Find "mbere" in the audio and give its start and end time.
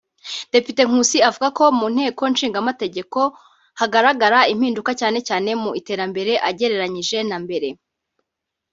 7.43-7.69